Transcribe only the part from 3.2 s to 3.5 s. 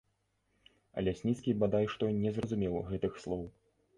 слоў.